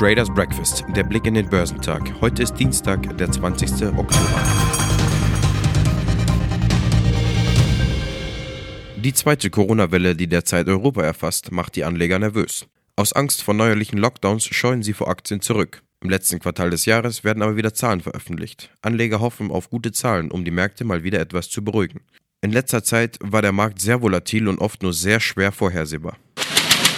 [0.00, 2.10] Traders Breakfast, der Blick in den Börsentag.
[2.22, 3.70] Heute ist Dienstag, der 20.
[3.98, 4.40] Oktober.
[8.96, 12.66] Die zweite Corona-Welle, die derzeit Europa erfasst, macht die Anleger nervös.
[12.96, 15.82] Aus Angst vor neuerlichen Lockdowns scheuen sie vor Aktien zurück.
[16.02, 18.70] Im letzten Quartal des Jahres werden aber wieder Zahlen veröffentlicht.
[18.80, 22.00] Anleger hoffen auf gute Zahlen, um die Märkte mal wieder etwas zu beruhigen.
[22.40, 26.16] In letzter Zeit war der Markt sehr volatil und oft nur sehr schwer vorhersehbar.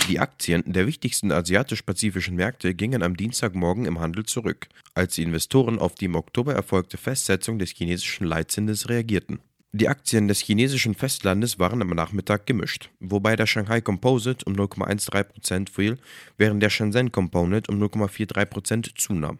[0.09, 5.81] Die Aktien der wichtigsten asiatisch-pazifischen Märkte gingen am Dienstagmorgen im Handel zurück, als die Investoren
[5.81, 9.41] auf die im Oktober erfolgte Festsetzung des chinesischen Leitzinses reagierten.
[9.75, 15.71] Die Aktien des chinesischen Festlandes waren am Nachmittag gemischt, wobei der Shanghai Composite um 0,13%
[15.71, 15.97] fiel,
[16.37, 19.39] während der Shenzhen Component um 0,43% zunahm.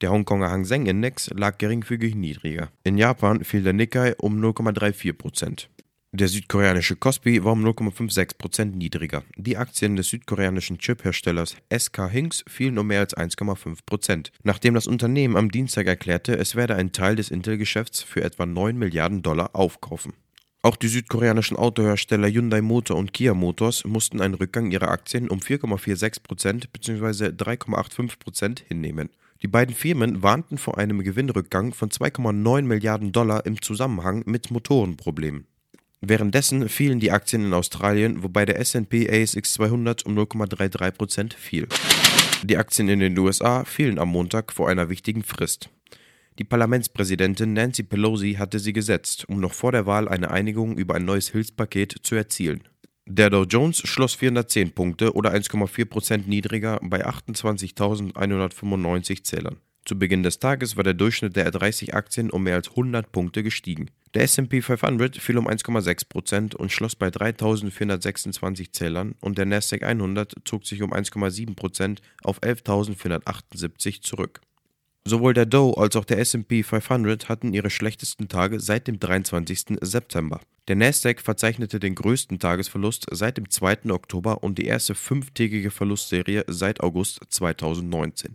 [0.00, 2.70] Der Hongkonger Hang Seng Index lag geringfügig niedriger.
[2.82, 5.66] In Japan fiel der Nikkei um 0,34%.
[6.12, 9.24] Der südkoreanische Kospi war um 0,56% niedriger.
[9.36, 15.36] Die Aktien des südkoreanischen Chip-Herstellers SK Hinks fielen um mehr als 1,5%, nachdem das Unternehmen
[15.36, 20.14] am Dienstag erklärte, es werde einen Teil des Intel-Geschäfts für etwa 9 Milliarden Dollar aufkaufen.
[20.62, 25.40] Auch die südkoreanischen Autohersteller Hyundai Motor und Kia Motors mussten einen Rückgang ihrer Aktien um
[25.40, 27.26] 4,46% bzw.
[27.26, 29.10] 3,85% hinnehmen.
[29.42, 35.46] Die beiden Firmen warnten vor einem Gewinnrückgang von 2,9 Milliarden Dollar im Zusammenhang mit Motorenproblemen.
[36.00, 41.66] Währenddessen fielen die Aktien in Australien, wobei der S&P ASX 200 um 0,33% fiel.
[42.44, 45.70] Die Aktien in den USA fielen am Montag vor einer wichtigen Frist.
[46.38, 50.94] Die Parlamentspräsidentin Nancy Pelosi hatte sie gesetzt, um noch vor der Wahl eine Einigung über
[50.94, 52.62] ein neues Hilfspaket zu erzielen.
[53.06, 59.56] Der Dow Jones schloss 410 Punkte oder 1,4% niedriger bei 28.195 Zählern.
[59.84, 63.42] Zu Beginn des Tages war der Durchschnitt der 30 Aktien um mehr als 100 Punkte
[63.42, 63.90] gestiegen.
[64.14, 70.34] Der SP 500 fiel um 1,6% und schloss bei 3.426 Zählern und der Nasdaq 100
[70.44, 74.40] zog sich um 1,7% auf 11.478 zurück.
[75.04, 79.78] Sowohl der Dow als auch der SP 500 hatten ihre schlechtesten Tage seit dem 23.
[79.80, 80.40] September.
[80.68, 83.90] Der Nasdaq verzeichnete den größten Tagesverlust seit dem 2.
[83.90, 88.34] Oktober und die erste fünftägige Verlustserie seit August 2019.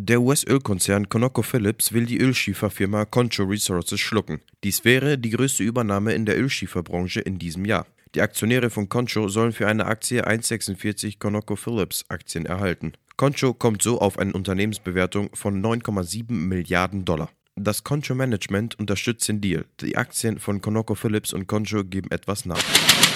[0.00, 4.40] Der US-Ölkonzern ConocoPhillips will die Ölschieferfirma Concho Resources schlucken.
[4.62, 7.84] Dies wäre die größte Übernahme in der Ölschieferbranche in diesem Jahr.
[8.14, 12.92] Die Aktionäre von Concho sollen für eine Aktie 1,46 ConocoPhillips Aktien erhalten.
[13.16, 17.30] Concho kommt so auf eine Unternehmensbewertung von 9,7 Milliarden Dollar.
[17.60, 19.64] Das Concho Management unterstützt den Deal.
[19.80, 22.62] Die Aktien von ConocoPhillips und Concho geben etwas nach.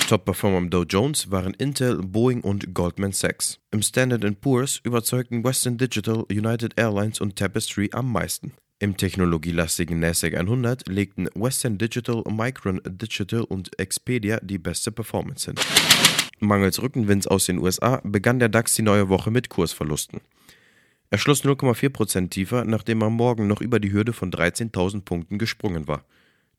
[0.08, 3.60] Top-Performer im Dow Jones waren Intel, Boeing und Goldman Sachs.
[3.70, 8.52] Im Standard Poor's überzeugten Western Digital, United Airlines und Tapestry am meisten.
[8.80, 15.54] Im technologielastigen NASDAQ 100 legten Western Digital, Micron Digital und Expedia die beste Performance hin.
[16.40, 20.20] Mangels Rückenwinds aus den USA begann der DAX die neue Woche mit Kursverlusten.
[21.12, 25.86] Er schloss 0,4% tiefer, nachdem er morgen noch über die Hürde von 13.000 Punkten gesprungen
[25.86, 26.06] war.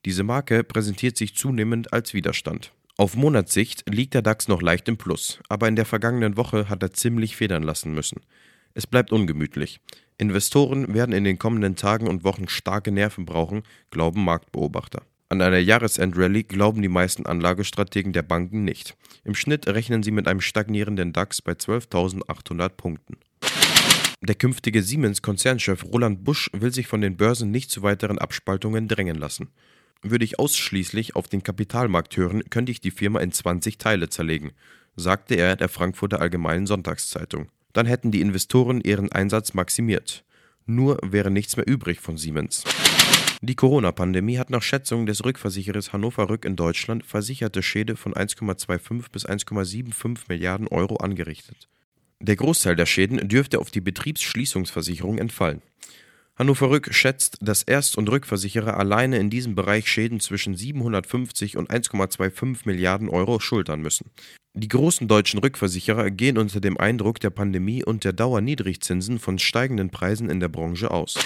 [0.04, 2.72] Diese Marke präsentiert sich zunehmend als Widerstand.
[2.96, 6.84] Auf Monatssicht liegt der DAX noch leicht im Plus, aber in der vergangenen Woche hat
[6.84, 8.20] er ziemlich federn lassen müssen.
[8.74, 9.80] Es bleibt ungemütlich.
[10.18, 15.02] Investoren werden in den kommenden Tagen und Wochen starke Nerven brauchen, glauben Marktbeobachter.
[15.30, 18.96] An eine Jahresendrallye glauben die meisten Anlagestrategen der Banken nicht.
[19.24, 23.16] Im Schnitt rechnen sie mit einem stagnierenden DAX bei 12.800 Punkten.
[24.24, 29.18] Der künftige Siemens-Konzernchef Roland Busch will sich von den Börsen nicht zu weiteren Abspaltungen drängen
[29.18, 29.50] lassen.
[30.00, 34.52] Würde ich ausschließlich auf den Kapitalmarkt hören, könnte ich die Firma in 20 Teile zerlegen,
[34.96, 37.50] sagte er der Frankfurter Allgemeinen Sonntagszeitung.
[37.74, 40.24] Dann hätten die Investoren ihren Einsatz maximiert.
[40.64, 42.64] Nur wäre nichts mehr übrig von Siemens.
[43.42, 49.12] Die Corona-Pandemie hat nach Schätzungen des Rückversicherers Hannover Rück in Deutschland versicherte Schäde von 1,25
[49.12, 51.68] bis 1,75 Milliarden Euro angerichtet.
[52.20, 55.62] Der Großteil der Schäden dürfte auf die Betriebsschließungsversicherung entfallen.
[56.36, 61.70] Hannover Rück schätzt, dass Erst- und Rückversicherer alleine in diesem Bereich Schäden zwischen 750 und
[61.70, 64.10] 1,25 Milliarden Euro schultern müssen.
[64.56, 69.90] Die großen deutschen Rückversicherer gehen unter dem Eindruck der Pandemie und der Dauerniedrigzinsen von steigenden
[69.90, 71.18] Preisen in der Branche aus.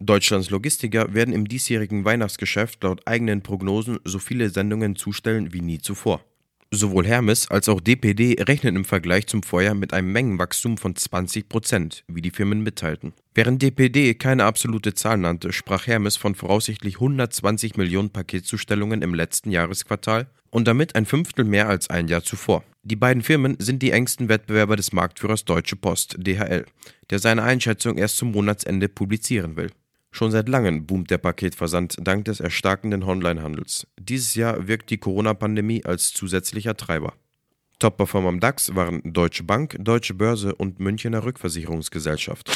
[0.00, 5.78] Deutschlands Logistiker werden im diesjährigen Weihnachtsgeschäft laut eigenen Prognosen so viele Sendungen zustellen wie nie
[5.78, 6.22] zuvor.
[6.74, 11.48] Sowohl Hermes als auch DPD rechnen im Vergleich zum Vorjahr mit einem Mengenwachstum von 20
[11.48, 13.12] Prozent, wie die Firmen mitteilten.
[13.32, 19.52] Während DPD keine absolute Zahl nannte, sprach Hermes von voraussichtlich 120 Millionen Paketzustellungen im letzten
[19.52, 22.64] Jahresquartal und damit ein Fünftel mehr als ein Jahr zuvor.
[22.82, 26.66] Die beiden Firmen sind die engsten Wettbewerber des Marktführers Deutsche Post, DHL,
[27.10, 29.70] der seine Einschätzung erst zum Monatsende publizieren will.
[30.14, 33.88] Schon seit langem boomt der Paketversand dank des erstarkenden Onlinehandels.
[33.98, 37.14] Dieses Jahr wirkt die Corona-Pandemie als zusätzlicher Treiber.
[37.80, 42.48] Top-Performer am DAX waren Deutsche Bank, Deutsche Börse und Münchener Rückversicherungsgesellschaft.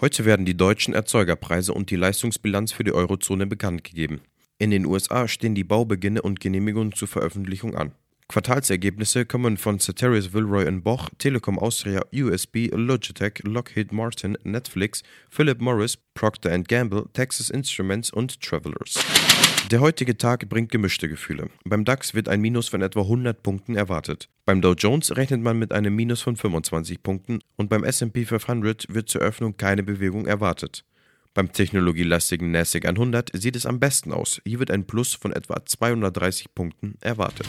[0.00, 4.20] Heute werden die deutschen Erzeugerpreise und die Leistungsbilanz für die Eurozone bekannt gegeben.
[4.58, 7.92] In den USA stehen die Baubeginne und Genehmigungen zur Veröffentlichung an.
[8.30, 15.98] Quartalsergebnisse kommen von Ceteris Wilroy Boch, Telekom Austria, USB, Logitech, Lockheed Martin, Netflix, Philip Morris,
[16.14, 19.04] Procter Gamble, Texas Instruments und Travelers.
[19.72, 21.50] Der heutige Tag bringt gemischte Gefühle.
[21.64, 24.28] Beim DAX wird ein Minus von etwa 100 Punkten erwartet.
[24.44, 28.86] Beim Dow Jones rechnet man mit einem Minus von 25 Punkten und beim SP 500
[28.94, 30.84] wird zur Öffnung keine Bewegung erwartet.
[31.34, 34.40] Beim technologielastigen NASDAQ 100 sieht es am besten aus.
[34.44, 37.48] Hier wird ein Plus von etwa 230 Punkten erwartet.